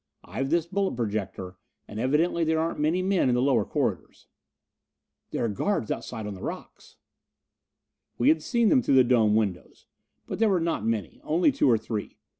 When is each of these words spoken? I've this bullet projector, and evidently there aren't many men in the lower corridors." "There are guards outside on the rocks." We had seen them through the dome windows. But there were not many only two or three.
I've 0.23 0.49
this 0.49 0.65
bullet 0.65 0.95
projector, 0.95 1.57
and 1.87 1.99
evidently 1.99 2.43
there 2.43 2.57
aren't 2.57 2.79
many 2.79 3.03
men 3.03 3.29
in 3.29 3.35
the 3.35 3.39
lower 3.43 3.63
corridors." 3.63 4.25
"There 5.29 5.45
are 5.45 5.47
guards 5.47 5.91
outside 5.91 6.25
on 6.25 6.33
the 6.33 6.41
rocks." 6.41 6.95
We 8.17 8.29
had 8.29 8.41
seen 8.41 8.69
them 8.69 8.81
through 8.81 8.95
the 8.95 9.03
dome 9.03 9.35
windows. 9.35 9.85
But 10.25 10.39
there 10.39 10.49
were 10.49 10.59
not 10.59 10.83
many 10.83 11.21
only 11.23 11.51
two 11.51 11.69
or 11.69 11.77
three. 11.77 12.17